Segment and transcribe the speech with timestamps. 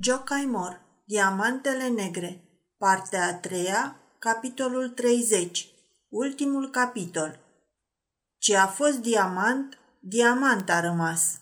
[0.00, 2.42] Jocaimor, Diamantele Negre,
[2.76, 5.66] partea a treia, capitolul 30,
[6.08, 7.38] ultimul capitol.
[8.38, 11.40] Ce a fost diamant, diamant a rămas.